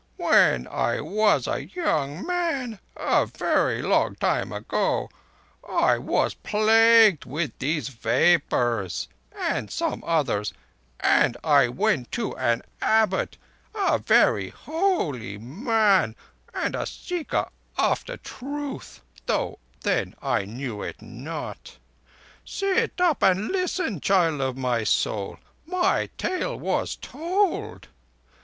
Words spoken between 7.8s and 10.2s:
vapours—and some